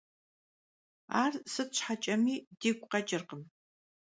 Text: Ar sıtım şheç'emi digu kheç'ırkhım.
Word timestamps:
Ar 1.21 1.33
sıtım 1.51 1.71
şheç'emi 1.77 2.35
digu 2.61 2.85
kheç'ırkhım. 2.91 3.41